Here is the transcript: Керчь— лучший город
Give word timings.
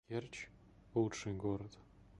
Керчь— 0.07 0.49
лучший 0.95 1.33
город 1.33 1.77